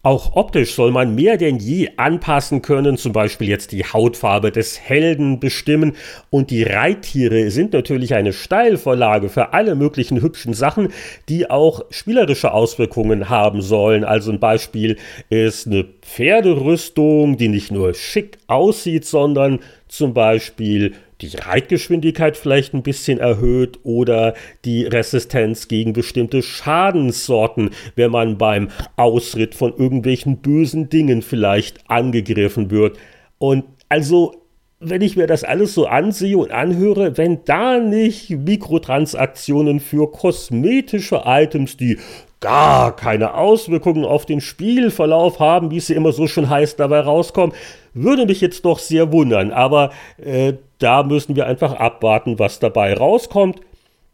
Auch 0.07 0.37
optisch 0.37 0.77
soll 0.77 0.93
man 0.93 1.17
mehr 1.17 1.37
denn 1.37 1.59
je 1.59 1.91
anpassen 1.97 2.63
können, 2.63 2.97
zum 2.97 3.13
Beispiel 3.13 3.49
jetzt 3.49 3.73
die 3.73 3.83
Hautfarbe 3.83 4.53
des 4.53 4.79
Helden 4.79 5.41
bestimmen. 5.41 5.97
Und 6.31 6.53
die 6.53 6.63
Reittiere 6.63 7.51
sind 7.51 7.73
natürlich 7.73 8.15
eine 8.15 8.33
Steilvorlage 8.33 9.29
für 9.29 9.53
alle 9.53 9.75
möglichen 9.75 10.23
hübschen 10.23 10.55
Sachen, 10.55 10.91
die 11.29 11.51
auch 11.51 11.85
spielerische 11.91 12.53
Auswirkungen 12.53 13.31
haben 13.31 13.63
sollen. 13.63 14.05
Also 14.05 14.31
ein 14.31 14.39
Beispiel 14.39 14.97
ist 15.29 15.67
eine 15.67 15.85
Pferderüstung, 16.03 17.37
die 17.37 17.49
nicht 17.49 17.73
nur 17.73 17.93
schick 17.93 18.39
aussieht, 18.47 19.07
sondern 19.07 19.59
zum 19.89 20.15
Beispiel 20.15 20.95
die 21.20 21.35
Reitgeschwindigkeit 21.37 22.37
vielleicht 22.37 22.75
ein 22.75 22.82
bisschen 22.82 23.18
erhöht 23.18 23.78
oder 23.82 24.35
die 24.64 24.85
Resistenz 24.85 25.68
gegen 25.68 25.92
bestimmte 25.92 26.42
Schadenssorten, 26.42 27.70
wenn 27.94 28.11
man 28.11 28.38
beim 28.38 28.68
Ausritt 28.96 29.54
von 29.54 29.75
irgendwelchen 29.76 30.38
bösen 30.38 30.88
Dingen 30.88 31.23
vielleicht 31.23 31.90
angegriffen 31.90 32.70
wird. 32.70 32.99
Und 33.38 33.64
also 33.88 34.46
wenn 34.78 35.00
ich 35.00 35.16
mir 35.16 35.26
das 35.26 35.42
alles 35.42 35.75
so 35.75 35.87
ansehe 35.87 36.37
und 36.37 36.50
anhöre, 36.50 37.16
wenn 37.16 37.45
da 37.45 37.78
nicht 37.78 38.30
Mikrotransaktionen 38.30 39.80
für 39.80 40.11
kosmetische 40.11 41.23
Items, 41.25 41.76
die 41.76 41.99
gar 42.40 42.95
keine 42.95 43.35
Auswirkungen 43.35 44.04
auf 44.04 44.26
den 44.26 44.42
Spielverlauf 44.42 45.40
haben, 45.40 45.71
wie 45.71 45.78
es 45.78 45.88
ja 45.88 45.97
immer 45.97 46.12
so 46.12 46.26
schon 46.26 46.50
heißt, 46.50 46.78
dabei 46.78 47.00
rauskommen, 47.00 47.56
würde 47.95 48.26
mich 48.26 48.42
jetzt 48.42 48.64
doch 48.66 48.78
sehr 48.78 49.11
wundern. 49.12 49.50
Aber 49.50 49.90
äh, 50.23 50.54
da 50.78 51.02
müssen 51.02 51.37
wir 51.37 51.47
einfach 51.47 51.73
abwarten, 51.73 52.38
was 52.38 52.59
dabei 52.59 52.92
rauskommt. 52.95 53.61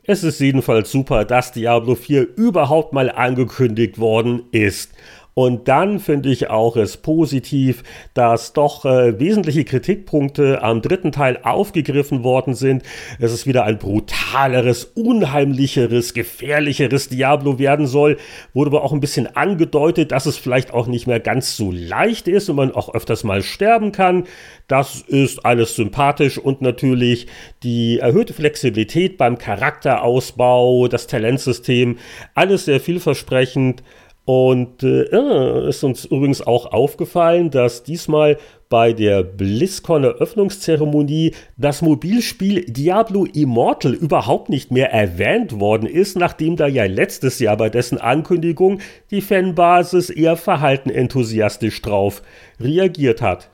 Es 0.05 0.25
ist 0.25 0.41
jedenfalls 0.41 0.91
super, 0.91 1.25
dass 1.25 1.53
Diablo 1.53 1.95
4 1.95 2.37
überhaupt 2.37 2.93
mal 2.93 3.11
angekündigt 3.11 3.99
worden 3.99 4.43
ist. 4.53 4.93
Und 5.35 5.69
dann 5.69 5.99
finde 5.99 6.31
ich 6.31 6.51
auch 6.51 6.77
es 6.77 6.99
positiv, 6.99 7.83
dass 8.13 8.53
doch 8.53 8.85
äh, 8.85 9.19
wesentliche 9.19 9.65
Kritikpunkte 9.65 10.63
am 10.63 10.83
dritten 10.83 11.11
Teil 11.11 11.39
aufgegriffen 11.43 12.23
worden 12.23 12.55
sind. 12.55 12.83
Es 13.19 13.33
ist 13.33 13.47
wieder 13.47 13.65
ein 13.65 13.79
brutaleres, 13.79 14.85
unheimlicheres, 14.85 16.13
gefährlicheres 16.13 17.09
Diablo 17.09 17.59
werden 17.59 17.87
soll. 17.87 18.19
Wurde 18.53 18.71
aber 18.71 18.85
auch 18.85 18.93
ein 18.93 19.01
bisschen 19.01 19.27
angedeutet, 19.35 20.13
dass 20.13 20.27
es 20.27 20.37
vielleicht 20.37 20.75
auch 20.75 20.87
nicht 20.87 21.07
mehr 21.07 21.21
ganz 21.21 21.57
so 21.57 21.71
leicht 21.73 22.29
ist 22.29 22.51
und 22.51 22.57
man 22.57 22.73
auch 22.73 22.95
öfters 22.95 23.25
mal 23.25 23.43
sterben 23.43 23.93
kann. 23.93 24.25
Das 24.69 25.01
ist 25.01 25.47
alles 25.47 25.77
sympathisch 25.77 26.39
und 26.39 26.61
natürlich 26.61 27.27
die 27.63 27.99
erhöhte 27.99 28.35
Flexibilität 28.35 29.17
beim 29.17 29.39
Charakterausbau, 29.39 30.89
das 30.89 31.07
Talentsystem, 31.07 31.99
alles 32.35 32.67
sehr 32.67 32.81
vielversprechend. 32.81 33.83
Und 34.25 34.85
äh, 34.85 35.69
ist 35.69 35.83
uns 35.83 36.05
übrigens 36.05 36.43
auch 36.43 36.73
aufgefallen, 36.73 37.51
dass 37.51 37.83
diesmal 37.83 38.39
bei 38.69 38.93
der 38.93 39.25
BlizzCon 39.25 40.05
Eröffnungszeremonie 40.05 41.35
das 41.57 41.83
Mobilspiel 41.83 42.65
Diablo 42.65 43.25
Immortal 43.25 43.95
überhaupt 43.95 44.49
nicht 44.49 44.71
mehr 44.71 44.93
erwähnt 44.93 45.59
worden 45.59 45.87
ist, 45.87 46.17
nachdem 46.17 46.57
da 46.57 46.69
ja 46.69 46.85
letztes 46.85 47.41
Jahr 47.41 47.57
bei 47.57 47.69
dessen 47.69 47.99
Ankündigung 47.99 48.79
die 49.11 49.21
Fanbasis 49.21 50.09
eher 50.09 50.37
verhalten 50.37 50.89
enthusiastisch 50.89 51.83
drauf 51.83 52.23
reagiert 52.61 53.21
hat. 53.21 53.52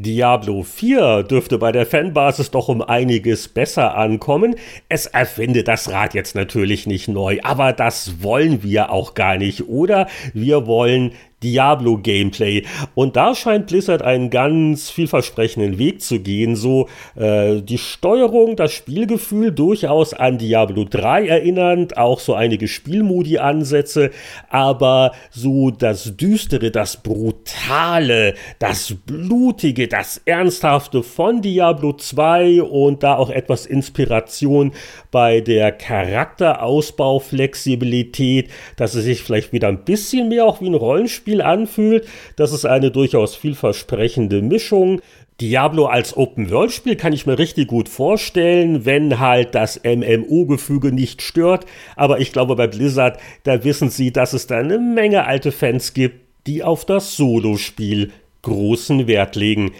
Diablo 0.00 0.62
4 0.62 1.24
dürfte 1.24 1.58
bei 1.58 1.72
der 1.72 1.84
Fanbasis 1.84 2.52
doch 2.52 2.68
um 2.68 2.82
einiges 2.82 3.48
besser 3.48 3.96
ankommen. 3.96 4.54
Es 4.88 5.06
erfinde 5.06 5.64
das 5.64 5.90
Rad 5.90 6.14
jetzt 6.14 6.36
natürlich 6.36 6.86
nicht 6.86 7.08
neu, 7.08 7.40
aber 7.42 7.72
das 7.72 8.22
wollen 8.22 8.62
wir 8.62 8.92
auch 8.92 9.14
gar 9.14 9.38
nicht, 9.38 9.66
oder? 9.68 10.06
Wir 10.32 10.68
wollen 10.68 11.14
Diablo 11.42 11.98
Gameplay. 11.98 12.64
Und 12.94 13.16
da 13.16 13.34
scheint 13.34 13.66
Blizzard 13.68 14.02
einen 14.02 14.28
ganz 14.30 14.90
vielversprechenden 14.90 15.78
Weg 15.78 16.02
zu 16.02 16.20
gehen. 16.20 16.54
So 16.56 16.88
äh, 17.14 17.62
die 17.62 17.78
Steuerung, 17.78 18.56
das 18.56 18.72
Spielgefühl 18.72 19.52
durchaus 19.52 20.12
an 20.14 20.38
Diablo 20.38 20.84
3 20.84 21.28
erinnernd, 21.28 21.96
auch 21.96 22.18
so 22.20 22.34
einige 22.34 22.66
Spielmodi-Ansätze, 22.66 24.10
aber 24.48 25.12
so 25.30 25.70
das 25.70 26.16
Düstere, 26.16 26.72
das 26.72 26.96
Brutale, 26.96 28.34
das 28.58 28.96
Blutige, 29.06 29.86
das 29.88 30.20
Ernsthafte 30.24 31.04
von 31.04 31.42
Diablo 31.42 31.92
2 31.92 32.62
und 32.62 33.02
da 33.02 33.16
auch 33.16 33.28
etwas 33.30 33.66
Inspiration 33.66 34.72
bei 35.10 35.40
der 35.40 35.72
Charakterausbauflexibilität, 35.72 38.48
dass 38.76 38.94
es 38.94 39.04
sich 39.04 39.22
vielleicht 39.22 39.52
wieder 39.52 39.68
ein 39.68 39.84
bisschen 39.84 40.28
mehr 40.28 40.44
auch 40.44 40.60
wie 40.60 40.66
ein 40.66 40.74
Rollenspiel 40.74 41.27
Spiel 41.28 41.42
anfühlt. 41.42 42.08
Das 42.36 42.54
ist 42.54 42.64
eine 42.64 42.90
durchaus 42.90 43.36
vielversprechende 43.36 44.40
Mischung. 44.40 45.02
Diablo 45.42 45.84
als 45.84 46.16
Open-World-Spiel 46.16 46.96
kann 46.96 47.12
ich 47.12 47.26
mir 47.26 47.38
richtig 47.38 47.68
gut 47.68 47.90
vorstellen, 47.90 48.86
wenn 48.86 49.18
halt 49.18 49.54
das 49.54 49.78
MMO-Gefüge 49.84 50.90
nicht 50.90 51.20
stört. 51.20 51.66
Aber 51.96 52.18
ich 52.18 52.32
glaube, 52.32 52.56
bei 52.56 52.66
Blizzard, 52.66 53.20
da 53.42 53.62
wissen 53.62 53.90
sie, 53.90 54.10
dass 54.10 54.32
es 54.32 54.46
da 54.46 54.56
eine 54.56 54.78
Menge 54.78 55.26
alte 55.26 55.52
Fans 55.52 55.92
gibt, 55.92 56.16
die 56.46 56.62
auf 56.62 56.86
das 56.86 57.16
Solo-Spiel 57.16 58.10
großen 58.40 59.06
Wert 59.06 59.36
legen. 59.36 59.72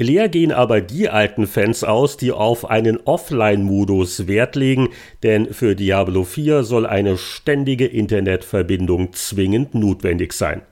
Leer 0.00 0.28
gehen 0.28 0.50
aber 0.50 0.80
die 0.80 1.08
alten 1.08 1.46
Fans 1.46 1.84
aus, 1.84 2.16
die 2.16 2.32
auf 2.32 2.70
einen 2.70 2.98
Offline-Modus 3.04 4.28
Wert 4.28 4.56
legen, 4.56 4.88
denn 5.22 5.52
für 5.52 5.74
Diablo 5.74 6.24
4 6.24 6.62
soll 6.62 6.86
eine 6.86 7.18
ständige 7.18 7.86
Internetverbindung 7.86 9.12
zwingend 9.12 9.74
notwendig 9.74 10.32
sein. 10.32 10.62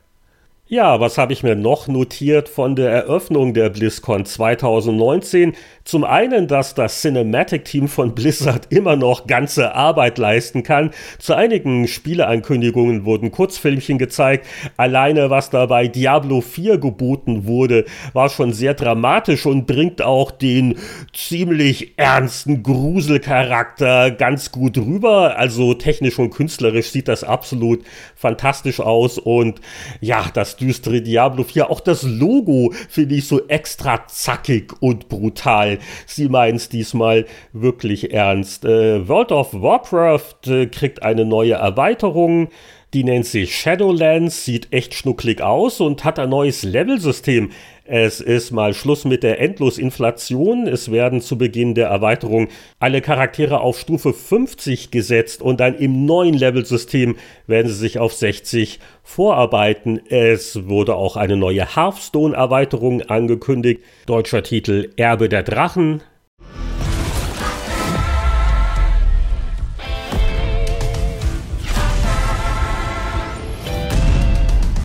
Ja, 0.71 1.01
was 1.01 1.17
habe 1.17 1.33
ich 1.33 1.43
mir 1.43 1.57
noch 1.57 1.89
notiert 1.89 2.47
von 2.51 2.77
der 2.77 2.91
Eröffnung 2.91 3.55
der 3.55 3.71
BlizzCon 3.71 4.27
2019? 4.27 5.55
Zum 5.83 6.05
einen, 6.05 6.47
dass 6.47 6.75
das 6.75 7.01
Cinematic-Team 7.01 7.89
von 7.89 8.15
Blizzard 8.15 8.67
immer 8.71 8.95
noch 8.95 9.27
ganze 9.27 9.75
Arbeit 9.75 10.19
leisten 10.19 10.65
kann. 10.65 10.91
Zu 11.19 11.33
einigen 11.33 11.89
Spieleankündigungen 11.89 13.07
wurden 13.07 13.31
Kurzfilmchen 13.31 13.97
gezeigt. 13.97 14.47
Alleine, 14.77 15.31
was 15.31 15.49
da 15.49 15.65
bei 15.65 15.89
Diablo 15.89 16.43
4 16.43 16.77
geboten 16.77 17.47
wurde, 17.47 17.87
war 18.13 18.29
schon 18.29 18.53
sehr 18.53 18.75
dramatisch 18.75 19.47
und 19.47 19.67
bringt 19.67 20.03
auch 20.03 20.31
den 20.31 20.77
ziemlich 21.15 21.95
ernsten 21.97 22.63
Gruselcharakter 22.63 24.11
ganz 24.11 24.53
gut 24.53 24.77
rüber. 24.77 25.39
Also 25.39 25.73
technisch 25.73 26.19
und 26.19 26.29
künstlerisch 26.29 26.91
sieht 26.91 27.09
das 27.09 27.25
absolut 27.25 27.83
fantastisch 28.15 28.81
aus 28.81 29.17
und 29.17 29.63
ja, 30.03 30.27
das 30.35 30.58
düstere 30.61 31.03
Diablo 31.03 31.45
4. 31.45 31.71
Auch 31.71 31.81
das 31.81 32.03
Logo 32.03 32.73
finde 32.89 33.17
ich 33.17 33.29
so 33.29 33.47
extra 33.49 34.07
zackig 34.07 34.73
und 34.81 35.09
brutal. 35.09 35.79
Sie 36.07 36.29
meinen 36.29 36.57
es 36.57 36.69
diesmal 36.69 37.27
wirklich 37.53 38.13
ernst. 38.13 38.65
Äh, 38.65 39.09
World 39.09 39.33
of 39.33 39.53
Warcraft 39.53 40.47
äh, 40.47 40.67
kriegt 40.67 41.03
eine 41.03 41.25
neue 41.25 41.55
Erweiterung. 41.55 42.49
Die 42.95 43.05
nennt 43.05 43.27
sich 43.27 43.55
Shadowlands, 43.55 44.47
sieht 44.47 44.73
echt 44.73 44.95
schnucklig 44.95 45.43
aus 45.43 45.79
und 45.79 46.05
hat 46.05 46.19
ein 46.19 46.31
neues 46.31 46.63
Levelsystem. 46.63 47.51
Es 47.85 48.23
ist 48.23 48.51
mal 48.51 48.73
Schluss 48.73 49.05
mit 49.05 49.23
der 49.23 49.43
Endlosinflation. 49.43 50.67
Es 50.67 50.91
werden 50.91 51.21
zu 51.21 51.37
Beginn 51.37 51.75
der 51.75 51.89
Erweiterung 51.89 52.49
alle 52.81 53.03
Charaktere 53.03 53.61
auf 53.61 53.79
Stufe 53.79 54.15
50 54.15 54.91
gesetzt 54.91 55.43
und 55.43 55.61
dann 55.61 55.75
im 55.75 56.07
neuen 56.07 56.33
Levelsystem 56.33 57.17
werden 57.47 57.69
sie 57.69 57.75
sich 57.75 57.99
auf 57.99 58.15
60 58.15 58.81
vorarbeiten. 59.03 60.01
Es 60.09 60.67
wurde 60.67 60.95
auch 60.95 61.17
eine 61.17 61.37
neue 61.37 61.77
Hearthstone-Erweiterung 61.77 63.03
angekündigt. 63.03 63.83
Deutscher 64.07 64.43
Titel 64.43 64.93
Erbe 64.97 65.29
der 65.29 65.43
Drachen. 65.43 66.01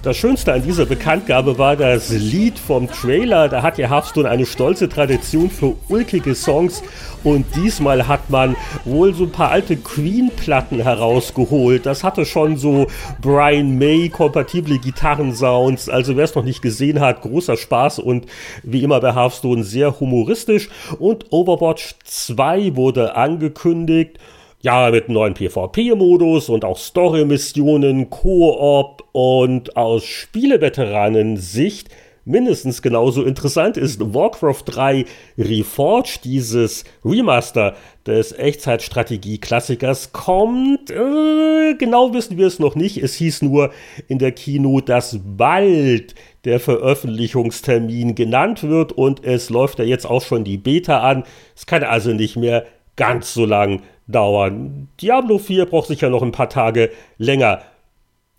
Das 0.03 0.17
Schönste 0.17 0.51
an 0.51 0.61
dieser 0.61 0.85
Bekanntgabe 0.85 1.57
war 1.57 1.77
das 1.77 2.09
Lied 2.09 2.59
vom 2.59 2.89
Trailer. 2.89 3.47
Da 3.47 3.61
hat 3.61 3.77
ja 3.77 3.89
Hearthstone 3.89 4.27
eine 4.29 4.45
stolze 4.45 4.89
Tradition 4.89 5.49
für 5.49 5.77
ulkige 5.87 6.35
Songs 6.35 6.83
und 7.23 7.45
diesmal 7.55 8.05
hat 8.05 8.29
man 8.29 8.57
wohl 8.83 9.13
so 9.13 9.23
ein 9.23 9.31
paar 9.31 9.51
alte 9.51 9.77
Queen-Platten 9.77 10.81
herausgeholt. 10.81 11.85
Das 11.85 12.03
hatte 12.03 12.25
schon 12.25 12.57
so 12.57 12.87
Brian 13.21 13.77
May-kompatible 13.77 14.77
Gitarrensounds. 14.77 15.87
Also 15.87 16.17
wer 16.17 16.25
es 16.25 16.35
noch 16.35 16.43
nicht 16.43 16.61
gesehen 16.61 16.99
hat, 16.99 17.21
großer 17.21 17.55
Spaß 17.55 17.99
und 17.99 18.25
wie 18.61 18.83
immer 18.83 18.99
bei 18.99 19.15
Hearthstone 19.15 19.63
sehr 19.63 20.01
humoristisch. 20.01 20.69
Und 20.99 21.27
Overwatch 21.31 21.95
2 22.03 22.75
wurde 22.75 23.15
angekündigt. 23.15 24.19
Ja, 24.65 24.91
mit 24.91 25.09
einem 25.09 25.15
neuen 25.15 25.33
PvP-Modus 25.33 26.47
und 26.47 26.63
auch 26.63 26.77
Story-Missionen, 26.77 28.09
Koop 28.09 29.03
und 29.11 29.75
aus 29.75 30.05
Spieleveteranen-Sicht 30.05 31.89
mindestens 32.23 32.81
genauso 32.81 33.23
interessant 33.23 33.75
ist 33.75 33.99
Warcraft 34.13 34.63
3 34.65 35.03
Reforged, 35.37 36.23
dieses 36.23 36.85
Remaster 37.03 37.75
des 38.07 38.31
Echtzeitstrategie-Klassikers 38.31 40.13
kommt. 40.13 40.89
Äh, 40.89 41.75
genau 41.77 42.13
wissen 42.13 42.37
wir 42.37 42.47
es 42.47 42.59
noch 42.59 42.75
nicht. 42.75 43.03
Es 43.03 43.15
hieß 43.15 43.41
nur 43.41 43.71
in 44.07 44.17
der 44.17 44.31
Kino, 44.31 44.79
dass 44.79 45.19
bald 45.25 46.15
der 46.45 46.61
Veröffentlichungstermin 46.61 48.15
genannt 48.15 48.63
wird 48.63 48.93
und 48.93 49.25
es 49.25 49.49
läuft 49.49 49.79
ja 49.79 49.83
jetzt 49.83 50.05
auch 50.05 50.23
schon 50.23 50.45
die 50.45 50.57
Beta 50.57 51.01
an. 51.01 51.25
Es 51.53 51.65
kann 51.65 51.83
also 51.83 52.13
nicht 52.13 52.37
mehr 52.37 52.65
ganz 52.95 53.33
so 53.33 53.45
lang 53.45 53.81
dauern. 54.07 54.87
Diablo 55.01 55.37
4 55.37 55.65
braucht 55.65 55.87
sicher 55.87 56.09
noch 56.09 56.21
ein 56.21 56.31
paar 56.31 56.49
Tage 56.49 56.91
länger. 57.17 57.61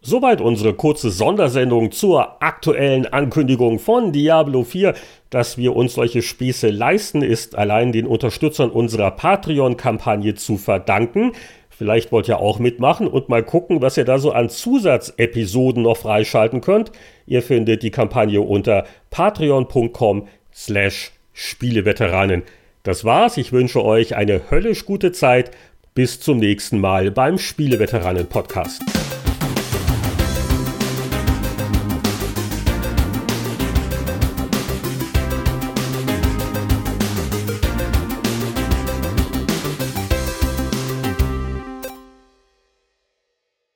Soweit 0.06 0.42
unsere 0.42 0.74
kurze 0.74 1.08
Sondersendung 1.10 1.90
zur 1.90 2.42
aktuellen 2.42 3.06
Ankündigung 3.06 3.78
von 3.78 4.12
Diablo 4.12 4.62
4. 4.62 4.92
Dass 5.30 5.56
wir 5.56 5.74
uns 5.74 5.94
solche 5.94 6.20
Späße 6.20 6.68
leisten, 6.68 7.22
ist 7.22 7.56
allein 7.56 7.90
den 7.90 8.06
Unterstützern 8.06 8.70
unserer 8.70 9.12
Patreon-Kampagne 9.12 10.34
zu 10.34 10.58
verdanken. 10.58 11.32
Vielleicht 11.70 12.12
wollt 12.12 12.28
ihr 12.28 12.38
auch 12.38 12.58
mitmachen 12.58 13.08
und 13.08 13.30
mal 13.30 13.42
gucken, 13.42 13.80
was 13.80 13.96
ihr 13.96 14.04
da 14.04 14.18
so 14.18 14.30
an 14.30 14.50
Zusatzepisoden 14.50 15.82
noch 15.82 15.96
freischalten 15.96 16.60
könnt. 16.60 16.92
Ihr 17.26 17.42
findet 17.42 17.82
die 17.82 17.90
Kampagne 17.90 18.42
unter 18.42 18.84
patreon.com 19.10 20.28
slash 20.52 21.12
Spieleveteranen. 21.32 22.42
Das 22.84 23.02
war's. 23.02 23.38
Ich 23.38 23.50
wünsche 23.50 23.82
euch 23.82 24.14
eine 24.14 24.50
höllisch 24.50 24.84
gute 24.84 25.10
Zeit. 25.10 25.50
Bis 25.94 26.20
zum 26.20 26.38
nächsten 26.38 26.78
Mal 26.78 27.10
beim 27.10 27.38
Spieleveteranen 27.38 28.28
Podcast. 28.28 28.82